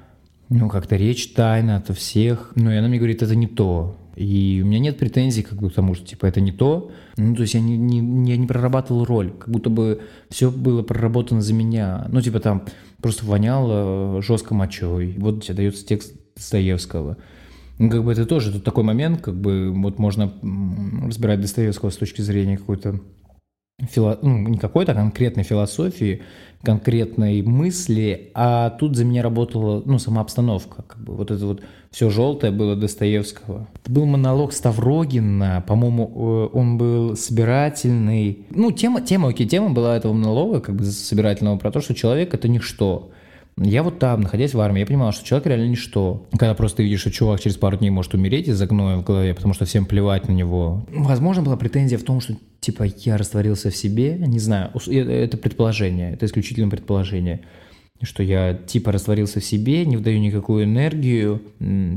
ну, 0.49 0.69
как-то 0.69 0.95
речь 0.95 1.33
тайна 1.33 1.77
от 1.77 1.95
всех. 1.95 2.51
Ну, 2.55 2.71
и 2.71 2.75
она 2.75 2.87
мне 2.87 2.97
говорит, 2.97 3.23
это 3.23 3.35
не 3.35 3.47
то. 3.47 3.97
И 4.15 4.61
у 4.63 4.67
меня 4.67 4.79
нет 4.79 4.97
претензий 4.97 5.43
как 5.43 5.59
бы 5.59 5.69
к 5.69 5.73
тому, 5.73 5.93
что 5.93 6.05
типа 6.05 6.25
это 6.25 6.39
не 6.39 6.51
то. 6.51 6.91
Ну, 7.17 7.35
то 7.35 7.41
есть 7.41 7.53
я 7.53 7.59
не, 7.59 7.77
не, 7.77 8.29
я 8.29 8.37
не 8.37 8.47
прорабатывал 8.47 9.03
роль, 9.03 9.31
как 9.31 9.49
будто 9.49 9.69
бы 9.69 10.01
все 10.29 10.49
было 10.49 10.83
проработано 10.83 11.41
за 11.41 11.53
меня. 11.53 12.07
Ну, 12.09 12.21
типа 12.21 12.39
там 12.39 12.63
просто 13.01 13.25
воняло 13.25 14.21
жестко 14.21 14.53
мочой. 14.53 15.15
Вот 15.17 15.43
тебе 15.43 15.55
дается 15.55 15.85
текст 15.85 16.13
Достоевского. 16.35 17.17
Ну, 17.77 17.89
как 17.89 18.05
бы 18.05 18.11
это 18.13 18.25
тоже 18.25 18.53
тут 18.53 18.63
такой 18.63 18.85
момент, 18.85 19.21
как 19.21 19.35
бы 19.35 19.73
вот 19.75 19.99
можно 19.99 20.31
разбирать 21.05 21.41
Достоевского 21.41 21.89
с 21.89 21.97
точки 21.97 22.21
зрения 22.21 22.57
какой-то 22.57 23.01
фило... 23.83 24.17
ну, 24.21 24.37
не 24.37 24.57
какой-то 24.57 24.93
конкретной 24.93 25.43
философии, 25.43 26.21
конкретной 26.63 27.41
мысли, 27.41 28.31
а 28.33 28.71
тут 28.71 28.95
за 28.95 29.05
меня 29.05 29.21
работала, 29.21 29.83
ну, 29.85 29.99
сама 29.99 30.21
обстановка, 30.21 30.83
как 30.83 30.99
бы 30.99 31.13
вот 31.13 31.29
это 31.29 31.45
вот 31.45 31.61
все 31.91 32.09
желтое 32.09 32.51
было 32.51 32.75
Достоевского. 32.75 33.67
Это 33.83 33.91
был 33.91 34.05
монолог 34.05 34.51
Ставрогина, 34.51 35.63
по-моему, 35.67 36.49
он 36.51 36.77
был 36.77 37.15
собирательный. 37.15 38.45
Ну, 38.49 38.71
тема, 38.71 39.01
тема, 39.01 39.29
окей, 39.29 39.47
тема 39.47 39.69
была 39.69 39.95
этого 39.95 40.13
монолога, 40.13 40.59
как 40.59 40.75
бы 40.75 40.85
собирательного, 40.85 41.57
про 41.57 41.71
то, 41.71 41.81
что 41.81 41.93
человек— 41.93 42.33
это 42.33 42.47
ничто. 42.47 43.11
Я 43.57 43.83
вот 43.83 43.99
там, 43.99 44.21
находясь 44.21 44.53
в 44.53 44.59
армии, 44.59 44.81
я 44.81 44.85
понимал, 44.85 45.13
что 45.13 45.25
человек 45.25 45.47
реально 45.47 45.67
ничто. 45.67 46.27
Когда 46.31 46.53
просто 46.53 46.83
видишь, 46.83 46.99
что 47.01 47.11
чувак 47.11 47.39
через 47.39 47.55
пару 47.55 47.77
дней 47.77 47.89
может 47.89 48.13
умереть 48.13 48.49
из-за 48.49 48.67
гноя 48.67 48.97
в 48.97 49.03
голове, 49.03 49.33
потому 49.33 49.53
что 49.53 49.63
всем 49.63 49.85
плевать 49.85 50.27
на 50.27 50.33
него. 50.33 50.85
Возможно, 50.91 51.41
была 51.41 51.55
претензия 51.55 51.97
в 51.97 52.03
том, 52.03 52.19
что 52.19 52.35
типа 52.59 52.83
я 52.83 53.17
растворился 53.17 53.69
в 53.69 53.75
себе, 53.75 54.17
не 54.17 54.39
знаю, 54.39 54.71
это 54.87 55.37
предположение, 55.37 56.13
это 56.13 56.25
исключительно 56.25 56.69
предположение 56.69 57.41
что 58.01 58.23
я 58.23 58.53
типа 58.53 58.91
растворился 58.91 59.39
в 59.39 59.45
себе, 59.45 59.85
не 59.85 59.95
вдаю 59.95 60.19
никакую 60.19 60.65
энергию, 60.65 61.41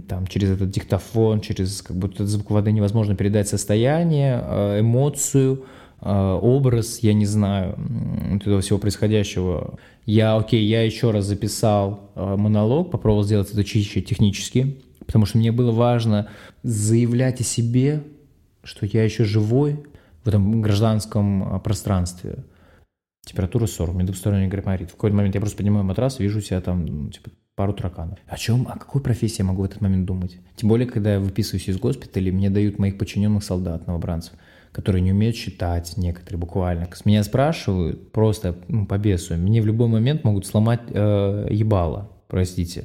там, 0.09 0.27
через 0.29 0.50
этот 0.50 0.71
диктофон, 0.71 1.41
через 1.41 1.83
как 1.83 1.97
будто 1.97 2.25
звук 2.25 2.50
воды 2.50 2.71
невозможно 2.71 3.17
передать 3.17 3.49
состояние, 3.49 4.41
э, 4.43 4.81
эмоцию, 4.81 5.65
э, 5.65 5.79
образ, 6.00 7.00
я 7.00 7.12
не 7.12 7.26
знаю, 7.26 7.75
вот 7.76 8.43
этого 8.43 8.61
всего 8.61 8.78
происходящего. 8.78 9.78
Я, 10.07 10.37
окей, 10.37 10.64
я 10.64 10.83
еще 10.83 11.11
раз 11.11 11.25
записал 11.25 12.12
э, 12.14 12.37
монолог, 12.37 12.90
попробовал 12.90 13.25
сделать 13.25 13.50
это 13.50 13.64
чище 13.64 14.00
технически, 14.00 14.81
потому 15.00 15.26
что 15.26 15.38
мне 15.38 15.50
было 15.50 15.73
важно 15.73 16.28
заявлять 16.62 17.40
о 17.40 17.45
себе, 17.45 18.05
что 18.62 18.87
я 18.87 19.02
еще 19.05 19.25
живой 19.25 19.85
в 20.25 20.28
этом 20.28 20.62
гражданском 20.62 21.57
э, 21.57 21.61
пространстве. 21.61 22.45
Температура 23.26 23.67
40, 23.67 23.97
мне 23.97 24.05
двусторонний 24.05 24.49
гайморит. 24.49 24.90
В 24.90 24.93
какой-то 24.93 25.17
момент 25.17 25.35
я 25.35 25.40
просто 25.40 25.57
поднимаю 25.57 25.85
матрас, 25.85 26.21
вижу 26.21 26.40
себя 26.40 26.61
там, 26.61 26.87
ну, 26.87 27.11
типа, 27.11 27.31
пару 27.57 27.73
тараканов. 27.73 28.19
О 28.28 28.37
чем, 28.38 28.69
о 28.69 28.78
какой 28.78 29.02
профессии 29.02 29.40
я 29.40 29.45
могу 29.45 29.62
в 29.62 29.64
этот 29.64 29.81
момент 29.81 30.07
думать? 30.07 30.38
Тем 30.55 30.69
более, 30.69 30.87
когда 30.87 31.14
я 31.14 31.21
выписываюсь 31.21 31.69
из 31.69 31.76
госпиталя, 31.76 32.33
мне 32.33 32.50
дают 32.50 32.78
моих 32.78 32.97
подчиненных 32.97 33.43
солдат, 33.43 33.88
новобранцев– 33.88 34.35
которые 34.72 35.02
не 35.02 35.12
умеют 35.12 35.37
читать 35.37 35.94
некоторые 35.96 36.38
буквально. 36.38 36.88
С 36.92 37.04
меня 37.04 37.22
спрашивают 37.25 38.12
просто 38.12 38.56
ну, 38.68 38.87
по 38.87 38.98
бесу. 38.98 39.34
Мне 39.34 39.62
в 39.62 39.66
любой 39.66 39.88
момент 39.88 40.25
могут 40.25 40.46
сломать 40.46 40.80
э, 40.88 41.48
ебало, 41.50 42.10
простите. 42.28 42.84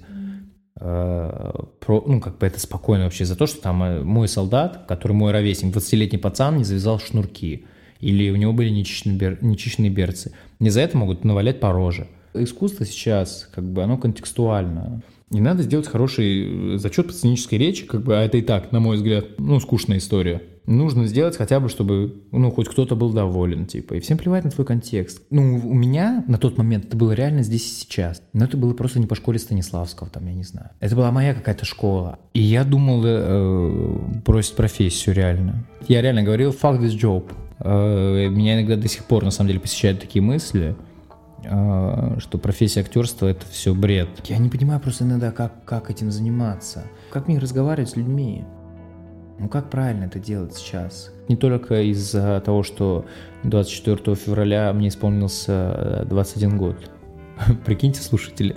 Э, 0.79 1.51
про, 1.79 2.03
ну, 2.07 2.19
как 2.19 2.37
бы 2.37 2.47
это 2.47 2.59
спокойно 2.59 3.05
вообще 3.05 3.25
за 3.25 3.35
то, 3.35 3.45
что 3.47 3.61
там 3.61 3.83
э, 3.83 4.03
мой 4.03 4.27
солдат, 4.27 4.85
который 4.87 5.13
мой 5.13 5.31
ровесник, 5.31 5.75
20-летний 5.75 6.17
пацан, 6.17 6.57
не 6.57 6.63
завязал 6.63 6.99
шнурки. 6.99 7.65
Или 7.99 8.29
у 8.31 8.35
него 8.35 8.53
были 8.53 8.69
нечищенные, 8.69 9.17
бер, 9.17 9.37
нечищенные 9.41 9.91
берцы. 9.91 10.33
Не 10.59 10.69
за 10.69 10.81
это 10.81 10.97
могут 10.97 11.23
навалять 11.23 11.59
по 11.59 11.71
роже. 11.71 12.07
Искусство 12.33 12.85
сейчас, 12.85 13.49
как 13.53 13.63
бы, 13.63 13.83
оно 13.83 13.97
контекстуально. 13.97 15.01
Не 15.29 15.41
надо 15.41 15.63
сделать 15.63 15.87
хороший 15.87 16.75
э, 16.75 16.77
зачет 16.77 17.07
по 17.07 17.13
сценической 17.13 17.57
речи, 17.59 17.85
как 17.85 18.03
бы, 18.03 18.17
а 18.17 18.23
это 18.23 18.37
и 18.37 18.41
так, 18.41 18.71
на 18.71 18.79
мой 18.79 18.97
взгляд, 18.97 19.25
ну, 19.37 19.59
скучная 19.59 19.99
история 19.99 20.41
нужно 20.65 21.07
сделать 21.07 21.37
хотя 21.37 21.59
бы, 21.59 21.69
чтобы, 21.69 22.21
ну, 22.31 22.51
хоть 22.51 22.69
кто-то 22.69 22.95
был 22.95 23.11
доволен, 23.11 23.65
типа, 23.65 23.95
и 23.95 23.99
всем 23.99 24.17
плевать 24.17 24.43
на 24.43 24.51
твой 24.51 24.65
контекст. 24.65 25.21
Ну, 25.29 25.61
у 25.63 25.73
меня 25.73 26.23
на 26.27 26.37
тот 26.37 26.57
момент 26.57 26.85
это 26.85 26.97
было 26.97 27.11
реально 27.11 27.43
здесь 27.43 27.65
и 27.65 27.81
сейчас, 27.81 28.21
но 28.33 28.45
это 28.45 28.57
было 28.57 28.73
просто 28.73 28.99
не 28.99 29.07
по 29.07 29.15
школе 29.15 29.39
Станиславского, 29.39 30.09
там, 30.09 30.25
я 30.27 30.33
не 30.33 30.43
знаю. 30.43 30.69
Это 30.79 30.95
была 30.95 31.11
моя 31.11 31.33
какая-то 31.33 31.65
школа. 31.65 32.19
И 32.33 32.41
я 32.41 32.63
думал 32.63 33.01
э, 33.05 33.97
бросить 34.25 34.55
профессию 34.55 35.15
реально. 35.15 35.65
Я 35.87 36.01
реально 36.01 36.23
говорил 36.23 36.51
fuck 36.51 36.79
this 36.79 36.97
job. 36.97 37.31
Э, 37.59 38.27
меня 38.29 38.55
иногда 38.55 38.75
до 38.75 38.87
сих 38.87 39.05
пор, 39.05 39.23
на 39.23 39.31
самом 39.31 39.49
деле, 39.49 39.59
посещают 39.59 39.99
такие 39.99 40.21
мысли, 40.21 40.75
э, 41.43 42.15
что 42.19 42.37
профессия 42.37 42.81
актерства 42.81 43.27
это 43.27 43.45
все 43.47 43.73
бред. 43.73 44.09
Я 44.27 44.37
не 44.37 44.49
понимаю 44.49 44.79
просто 44.79 45.03
иногда, 45.03 45.31
как, 45.31 45.65
как 45.65 45.89
этим 45.89 46.11
заниматься. 46.11 46.83
Как 47.11 47.27
мне 47.27 47.39
разговаривать 47.39 47.89
с 47.89 47.95
людьми? 47.95 48.45
Ну 49.39 49.49
как 49.49 49.69
правильно 49.69 50.05
это 50.05 50.19
делать 50.19 50.55
сейчас? 50.55 51.11
Не 51.27 51.35
только 51.35 51.81
из-за 51.83 52.41
того, 52.41 52.63
что 52.63 53.05
24 53.43 54.15
февраля 54.15 54.71
мне 54.73 54.89
исполнился 54.89 56.05
21 56.09 56.57
год. 56.57 56.91
Прикиньте, 57.65 58.01
слушатели. 58.01 58.55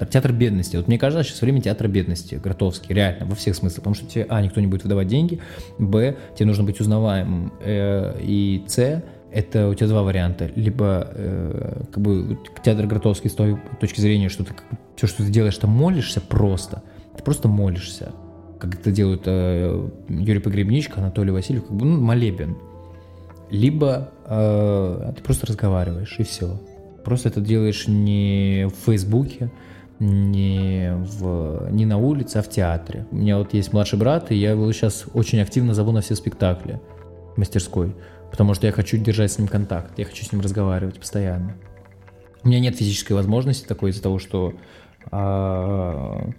Театр 0.10 0.32
бедности. 0.32 0.76
Вот 0.76 0.88
мне 0.88 0.98
кажется, 0.98 1.24
сейчас 1.24 1.40
время 1.40 1.60
театра 1.60 1.88
бедности. 1.88 2.36
Гротовский, 2.36 2.94
реально, 2.94 3.26
во 3.26 3.34
всех 3.34 3.56
смыслах. 3.56 3.78
Потому 3.78 3.94
что 3.94 4.06
тебе, 4.06 4.26
а, 4.28 4.40
никто 4.40 4.60
не 4.60 4.66
будет 4.66 4.84
выдавать 4.84 5.08
деньги, 5.08 5.40
б, 5.78 6.16
тебе 6.36 6.46
нужно 6.46 6.64
быть 6.64 6.80
узнаваемым, 6.80 7.52
э, 7.60 8.18
и 8.22 8.64
с, 8.66 9.02
это 9.32 9.68
у 9.68 9.74
тебя 9.74 9.88
два 9.88 10.02
варианта. 10.02 10.50
Либо 10.54 11.08
э, 11.12 11.82
как 11.92 12.02
бы 12.02 12.38
театр 12.62 12.86
Гротовский 12.86 13.30
с 13.30 13.34
той 13.34 13.58
точки 13.80 14.00
зрения, 14.00 14.28
что 14.28 14.44
ты 14.44 14.54
все, 14.96 15.06
что 15.06 15.24
ты 15.24 15.30
делаешь, 15.30 15.56
ты 15.56 15.66
молишься 15.66 16.20
просто. 16.20 16.82
Ты 17.16 17.22
просто 17.22 17.48
молишься 17.48 18.12
как 18.60 18.74
это 18.74 18.92
делают 18.92 19.22
э, 19.26 19.88
Юрий 20.08 20.38
Погребничка, 20.38 21.00
Анатолий 21.00 21.30
Васильев, 21.30 21.66
как 21.66 21.76
бы 21.76 21.86
ну, 21.86 22.00
молебен. 22.00 22.56
Либо 23.50 24.10
э, 24.26 25.12
ты 25.16 25.22
просто 25.22 25.46
разговариваешь, 25.46 26.14
и 26.18 26.22
все. 26.22 26.60
Просто 27.04 27.30
это 27.30 27.40
делаешь 27.40 27.88
не 27.88 28.68
в 28.68 28.84
Фейсбуке, 28.84 29.50
не, 29.98 30.92
в, 30.94 31.68
не 31.70 31.86
на 31.86 31.98
улице, 31.98 32.36
а 32.36 32.42
в 32.42 32.48
театре. 32.48 33.06
У 33.10 33.16
меня 33.16 33.38
вот 33.38 33.54
есть 33.54 33.72
младший 33.72 33.98
брат, 33.98 34.30
и 34.30 34.36
я 34.36 34.52
его 34.52 34.70
сейчас 34.72 35.06
очень 35.14 35.40
активно 35.40 35.74
зову 35.74 35.92
на 35.92 36.02
все 36.02 36.14
спектакли 36.14 36.80
в 37.34 37.38
мастерской, 37.38 37.94
потому 38.30 38.54
что 38.54 38.66
я 38.66 38.72
хочу 38.72 38.98
держать 38.98 39.32
с 39.32 39.38
ним 39.38 39.48
контакт, 39.48 39.98
я 39.98 40.04
хочу 40.04 40.24
с 40.24 40.32
ним 40.32 40.42
разговаривать 40.42 41.00
постоянно. 41.00 41.54
У 42.42 42.48
меня 42.48 42.60
нет 42.60 42.76
физической 42.76 43.12
возможности 43.14 43.66
такой 43.66 43.90
из-за 43.90 44.02
того, 44.02 44.18
что 44.18 44.54
а, 45.10 46.30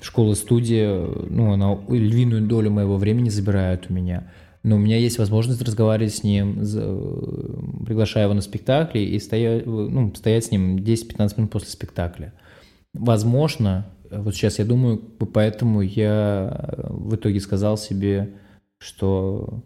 школа-студия, 0.00 1.06
ну, 1.28 1.52
она 1.52 1.78
львиную 1.88 2.42
долю 2.42 2.70
моего 2.70 2.96
времени 2.96 3.28
забирает 3.28 3.86
у 3.88 3.92
меня. 3.92 4.30
Но 4.62 4.76
у 4.76 4.78
меня 4.78 4.98
есть 4.98 5.18
возможность 5.18 5.62
разговаривать 5.62 6.14
с 6.14 6.22
ним, 6.22 6.56
приглашая 7.86 8.24
его 8.24 8.34
на 8.34 8.42
спектакли 8.42 8.98
и 8.98 9.18
стоять, 9.18 9.64
ну, 9.66 10.14
стоять 10.14 10.44
с 10.44 10.50
ним 10.50 10.76
10-15 10.76 11.34
минут 11.38 11.50
после 11.50 11.68
спектакля. 11.70 12.34
Возможно, 12.92 13.86
вот 14.10 14.34
сейчас 14.34 14.58
я 14.58 14.64
думаю, 14.64 14.98
поэтому 14.98 15.80
я 15.80 16.74
в 16.88 17.14
итоге 17.14 17.40
сказал 17.40 17.78
себе, 17.78 18.34
что 18.78 19.62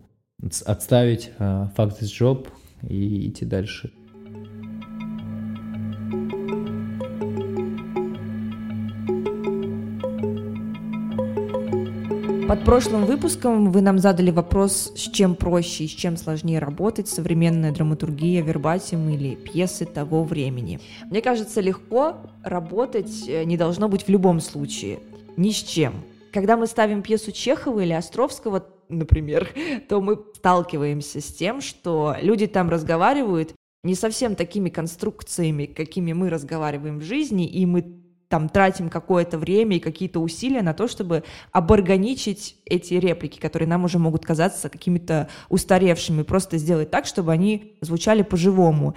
отставить 0.65 1.31
факт 1.39 2.03
из 2.03 2.13
job 2.13 2.47
и 2.89 3.29
идти 3.29 3.45
дальше. 3.45 3.93
Под 12.55 12.65
прошлым 12.65 13.05
выпуском 13.05 13.73
вы 13.73 13.81
нам 13.81 13.99
задали 13.99 14.31
вопрос, 14.31 14.93
с 14.95 15.11
чем 15.11 15.35
проще 15.35 15.85
и 15.85 15.89
с 15.89 15.91
чем 15.91 16.17
сложнее 16.17 16.61
работать, 16.61 17.09
современная 17.09 17.73
драматургия, 17.73 18.45
вербатим 18.45 19.09
или 19.09 19.35
пьесы 19.35 19.87
того 19.87 20.23
времени. 20.23 20.79
Мне 21.11 21.21
кажется, 21.21 21.61
легко 21.61 22.15
работать 22.45 23.25
э, 23.27 23.43
не 23.43 23.57
должно 23.57 23.89
быть 23.89 24.05
в 24.05 24.09
любом 24.09 24.39
случае, 24.39 25.01
ни 25.37 25.51
с 25.51 25.65
чем. 25.65 25.95
Когда 26.33 26.57
мы 26.57 26.69
ставим 26.69 27.03
пьесу 27.03 27.33
Чехова 27.33 27.81
или 27.81 27.93
Островского, 27.93 28.65
например, 28.89 29.49
то 29.89 30.01
мы 30.01 30.17
сталкиваемся 30.37 31.21
с 31.21 31.35
тем, 31.35 31.61
что 31.61 32.15
люди 32.23 32.47
там 32.47 32.71
разговаривают 32.71 33.53
не 33.83 33.97
совсем 33.97 34.37
такими 34.37 34.69
конструкциями, 34.69 35.67
какими 35.67 36.13
мы 36.13 36.31
разговариваем 36.31 37.01
в 37.01 37.03
жизни, 37.03 37.49
и 37.49 37.67
мы 37.67 38.04
там 38.29 38.49
тратим 38.49 38.89
какое-то 38.89 39.39
время 39.39 39.77
и 39.77 39.81
какие-то 39.81 40.21
усилия 40.21 40.63
на 40.63 40.75
то, 40.75 40.89
чтобы 40.89 41.25
оборганичить 41.53 42.57
эти 42.65 42.95
реплики, 42.95 43.39
которые 43.39 43.69
нам 43.69 43.85
уже 43.85 43.99
могут 43.99 44.25
казаться 44.25 44.69
какими-то 44.69 45.29
устаревшими, 45.49 46.23
просто 46.23 46.59
сделать 46.59 46.91
так, 46.91 47.07
чтобы 47.07 47.33
они 47.33 47.77
звучали 47.81 48.23
по-живому. 48.23 48.95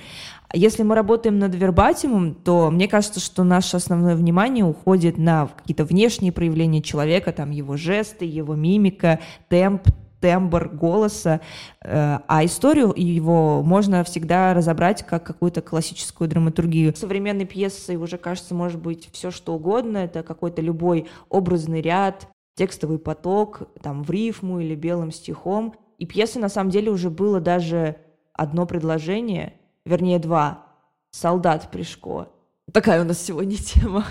Если 0.54 0.84
мы 0.84 0.96
работаем 0.96 1.40
над 1.40 1.54
вербатимом, 1.56 2.34
то 2.34 2.72
мне 2.72 2.88
кажется, 2.88 3.20
что 3.20 3.44
наше 3.44 3.78
основное 3.78 4.16
внимание 4.16 4.64
уходит 4.64 5.18
на 5.18 5.48
какие-то 5.48 5.84
внешние 5.84 6.32
проявления 6.32 6.82
человека, 6.82 7.34
там 7.34 7.52
его 7.52 7.76
жесты, 7.76 8.26
его 8.26 8.56
мимика, 8.56 9.20
темп, 9.50 9.90
тембр 10.20 10.70
голоса, 10.70 11.42
э, 11.82 12.20
а 12.28 12.46
историю 12.46 12.94
его 12.96 13.62
можно 13.64 14.04
всегда 14.04 14.54
разобрать 14.54 15.06
как 15.06 15.24
какую-то 15.24 15.62
классическую 15.62 16.28
драматургию. 16.28 16.96
Современной 16.96 17.46
пьесой 17.46 17.96
уже, 17.98 18.18
кажется, 18.18 18.54
может 18.54 18.82
быть 18.82 19.10
все 19.12 19.32
что 19.32 19.54
угодно, 19.54 19.98
это 19.98 20.24
какой-то 20.24 20.62
любой 20.62 21.08
образный 21.30 21.82
ряд, 21.82 22.28
текстовый 22.56 23.00
поток, 23.00 23.70
там, 23.82 24.04
в 24.04 24.10
рифму 24.10 24.60
или 24.60 24.76
белым 24.76 25.12
стихом. 25.12 25.76
И 25.98 26.06
пьесы, 26.06 26.40
на 26.40 26.50
самом 26.50 26.72
деле, 26.72 26.92
уже 26.92 27.10
было 27.10 27.40
даже 27.40 27.98
одно 28.34 28.66
предложение, 28.66 29.54
вернее, 29.86 30.20
два. 30.20 30.64
«Солдат 31.12 31.72
Пришко». 31.72 32.28
Такая 32.72 33.02
у 33.02 33.06
нас 33.06 33.20
сегодня 33.20 33.56
тема. 33.56 34.06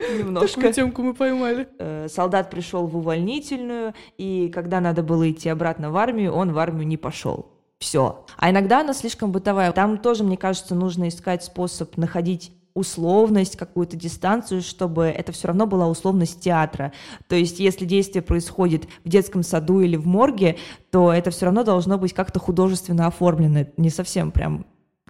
Немножко. 0.00 0.56
Такую 0.56 0.74
темку 0.74 1.02
мы 1.02 1.14
поймали. 1.14 1.68
Э, 1.78 2.06
Солдат 2.08 2.50
пришел 2.50 2.86
в 2.86 2.96
увольнительную, 2.96 3.94
и 4.16 4.50
когда 4.54 4.80
надо 4.80 5.02
было 5.02 5.30
идти 5.30 5.48
обратно 5.48 5.90
в 5.90 5.96
армию, 5.96 6.32
он 6.32 6.52
в 6.52 6.58
армию 6.58 6.86
не 6.86 6.96
пошел. 6.96 7.46
Все. 7.78 8.24
А 8.36 8.50
иногда 8.50 8.80
она 8.80 8.92
слишком 8.92 9.32
бытовая. 9.32 9.72
Там 9.72 9.98
тоже, 9.98 10.24
мне 10.24 10.36
кажется, 10.36 10.74
нужно 10.74 11.08
искать 11.08 11.44
способ 11.44 11.96
находить 11.96 12.52
условность, 12.74 13.56
какую-то 13.56 13.96
дистанцию, 13.96 14.62
чтобы 14.62 15.06
это 15.06 15.32
все 15.32 15.48
равно 15.48 15.66
была 15.66 15.88
условность 15.88 16.40
театра. 16.40 16.92
То 17.26 17.34
есть, 17.34 17.58
если 17.58 17.84
действие 17.84 18.22
происходит 18.22 18.84
в 19.04 19.08
детском 19.08 19.42
саду 19.42 19.80
или 19.80 19.96
в 19.96 20.06
морге, 20.06 20.56
то 20.90 21.12
это 21.12 21.30
все 21.30 21.46
равно 21.46 21.64
должно 21.64 21.98
быть 21.98 22.12
как-то 22.12 22.38
художественно 22.38 23.06
оформлено, 23.06 23.66
не 23.76 23.90
совсем 23.90 24.30
прям 24.30 24.64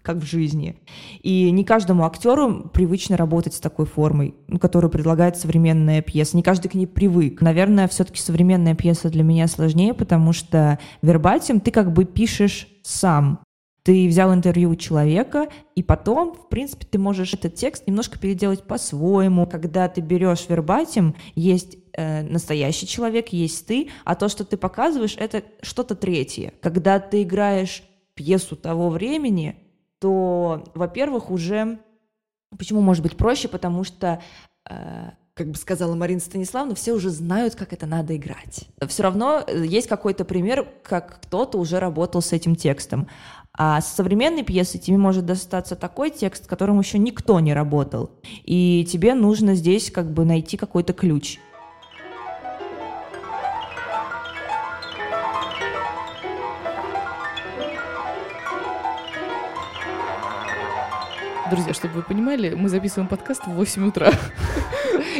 как 0.08 0.22
в 0.22 0.24
жизни. 0.24 0.74
И 1.22 1.50
не 1.50 1.64
каждому 1.64 2.06
актеру 2.06 2.70
привычно 2.72 3.18
работать 3.18 3.52
с 3.52 3.60
такой 3.60 3.84
формой, 3.84 4.34
ну, 4.46 4.58
которую 4.58 4.90
предлагает 4.90 5.36
современная 5.36 6.00
пьеса. 6.00 6.34
Не 6.34 6.42
каждый 6.42 6.70
к 6.70 6.74
ней 6.74 6.86
привык. 6.86 7.42
Наверное, 7.42 7.88
все-таки 7.88 8.22
современная 8.22 8.74
пьеса 8.74 9.10
для 9.10 9.22
меня 9.22 9.46
сложнее, 9.48 9.92
потому 9.92 10.32
что 10.32 10.78
вербатим 11.02 11.60
ты 11.60 11.70
как 11.70 11.92
бы 11.92 12.06
пишешь 12.06 12.68
сам. 12.82 13.40
Ты 13.82 14.08
взял 14.08 14.32
интервью 14.32 14.70
у 14.70 14.76
человека, 14.76 15.48
и 15.74 15.82
потом, 15.82 16.32
в 16.32 16.48
принципе, 16.48 16.86
ты 16.90 16.98
можешь 16.98 17.34
этот 17.34 17.54
текст 17.54 17.86
немножко 17.86 18.18
переделать 18.18 18.62
по-своему. 18.62 19.46
Когда 19.46 19.88
ты 19.88 20.00
берешь 20.00 20.46
вербатим, 20.48 21.16
есть 21.34 21.76
э, 21.92 22.22
настоящий 22.22 22.86
человек, 22.86 23.28
есть 23.28 23.66
ты, 23.66 23.90
а 24.06 24.14
то, 24.14 24.30
что 24.30 24.44
ты 24.44 24.56
показываешь, 24.56 25.16
это 25.18 25.42
что-то 25.60 25.94
третье. 25.94 26.54
Когда 26.62 26.98
ты 26.98 27.24
играешь 27.24 27.82
пьесу 28.14 28.56
того 28.56 28.88
времени, 28.88 29.67
то, 30.00 30.64
во-первых, 30.74 31.30
уже... 31.30 31.78
Почему 32.56 32.80
может 32.80 33.02
быть 33.02 33.16
проще? 33.16 33.46
Потому 33.48 33.84
что 33.84 34.22
э, 34.68 35.10
как 35.34 35.48
бы 35.48 35.56
сказала 35.56 35.94
Марина 35.94 36.20
Станиславовна, 36.20 36.74
все 36.74 36.92
уже 36.92 37.10
знают, 37.10 37.54
как 37.54 37.72
это 37.72 37.86
надо 37.86 38.16
играть. 38.16 38.68
Все 38.86 39.02
равно 39.02 39.42
э, 39.46 39.64
есть 39.64 39.86
какой-то 39.86 40.24
пример, 40.24 40.66
как 40.82 41.20
кто-то 41.20 41.58
уже 41.58 41.78
работал 41.78 42.22
с 42.22 42.32
этим 42.32 42.56
текстом. 42.56 43.06
А 43.56 43.80
с 43.80 43.92
современной 43.94 44.44
пьесой 44.44 44.80
тебе 44.80 44.98
может 44.98 45.26
достаться 45.26 45.76
такой 45.76 46.10
текст, 46.10 46.44
с 46.44 46.46
которым 46.46 46.78
еще 46.78 46.98
никто 46.98 47.40
не 47.40 47.54
работал. 47.54 48.10
И 48.44 48.86
тебе 48.90 49.14
нужно 49.14 49.54
здесь 49.54 49.90
как 49.90 50.12
бы 50.12 50.24
найти 50.24 50.56
какой-то 50.56 50.92
ключ. 50.92 51.38
Друзья, 61.50 61.72
чтобы 61.72 61.94
вы 61.94 62.02
понимали, 62.02 62.54
мы 62.54 62.68
записываем 62.68 63.08
подкаст 63.08 63.46
в 63.46 63.52
8 63.52 63.88
утра. 63.88 64.12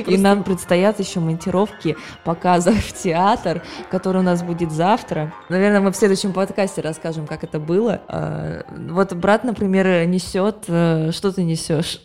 И 0.07 0.17
нам 0.19 0.45
предстоят 0.45 1.01
еще 1.01 1.21
монтировки 1.21 1.97
показов 2.25 2.77
в 2.77 2.93
театр, 2.93 3.63
который 3.91 4.19
у 4.19 4.23
нас 4.23 4.43
будет 4.43 4.71
завтра. 4.71 5.33
Наверное, 5.49 5.81
мы 5.81 5.91
в 5.91 5.97
следующем 5.97 6.33
подкасте 6.33 6.83
расскажем, 6.83 7.27
как 7.27 7.45
это 7.45 7.59
было. 7.59 8.03
А, 8.09 8.65
вот 8.71 9.15
брат, 9.15 9.45
например, 9.45 10.07
несет... 10.07 10.65
э, 10.69 11.11
Что 11.13 11.33
ты 11.33 11.45
несешь? 11.45 12.03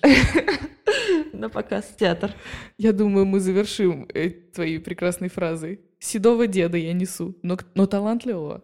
На 1.33 1.49
показ 1.49 1.85
в 1.85 1.97
театр. 1.97 2.31
Я 2.77 2.93
думаю, 2.93 3.25
мы 3.25 3.39
завершим 3.41 4.07
э, 4.13 4.29
твоей 4.29 4.79
прекрасной 4.79 5.29
фразой. 5.29 5.81
Седого 5.99 6.47
деда 6.47 6.77
я 6.77 6.93
несу, 6.93 7.35
но, 7.43 7.57
но 7.75 7.85
талантливого. 7.87 8.63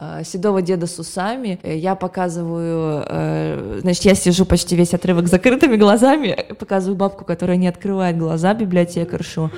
А, 0.00 0.22
седого 0.22 0.62
деда 0.62 0.86
с 0.86 0.96
усами. 1.00 1.58
Э, 1.64 1.76
Я 1.76 1.96
показываю, 1.96 3.04
э, 3.04 3.80
значит, 3.82 4.04
я 4.04 4.14
сижу 4.14 4.44
почти 4.44 4.76
весь 4.76 4.94
отрывок 4.94 5.26
с 5.26 5.30
закрытыми 5.30 5.74
глазами, 5.76 6.36
показываю 6.56 6.96
бабку, 6.96 7.24
которая 7.24 7.56
не 7.56 7.66
открывает 7.66 8.16
глаза, 8.16 8.54
библиотекаршу. 8.54 9.50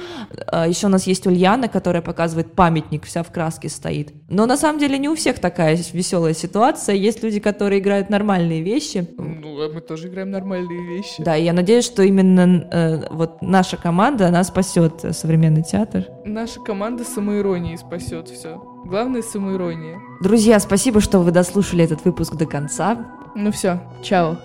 Еще 0.66 0.86
у 0.86 0.90
нас 0.90 1.06
есть 1.06 1.26
Ульяна, 1.26 1.68
которая 1.68 2.00
показывает 2.00 2.54
памятник, 2.54 3.04
вся 3.04 3.22
в 3.22 3.30
краске 3.30 3.68
стоит. 3.68 4.14
Но 4.30 4.46
на 4.46 4.56
самом 4.56 4.78
деле 4.78 4.96
не 4.98 5.10
у 5.10 5.14
всех 5.14 5.40
такая 5.40 5.76
веселая 5.92 6.32
ситуация. 6.32 6.94
Есть 6.94 7.22
люди, 7.22 7.38
которые 7.38 7.80
играют 7.80 8.08
нормальные 8.08 8.62
вещи. 8.62 9.06
Ну, 9.18 9.60
а 9.62 9.70
мы 9.70 9.82
тоже 9.82 10.08
играем 10.08 10.30
нормальные 10.30 10.86
вещи. 10.96 11.22
Да, 11.22 11.36
и 11.36 11.44
я 11.44 11.52
надеюсь, 11.52 11.84
что 11.84 12.02
именно 12.02 12.66
э, 12.72 13.02
вот 13.10 13.42
наша 13.42 13.76
команда, 13.76 14.28
она 14.28 14.42
спасет 14.44 15.04
э, 15.04 15.12
современный 15.12 15.62
театр. 15.62 16.06
Наша 16.24 16.60
команда 16.60 17.04
самоиронии 17.04 17.76
спасет 17.76 18.28
все. 18.28 18.69
Главное 18.84 19.22
самоирония. 19.22 20.00
Друзья, 20.20 20.58
спасибо, 20.58 21.00
что 21.00 21.20
вы 21.20 21.30
дослушали 21.30 21.84
этот 21.84 22.04
выпуск 22.04 22.34
до 22.34 22.46
конца. 22.46 23.06
Ну 23.34 23.52
все, 23.52 23.80
чао. 24.02 24.38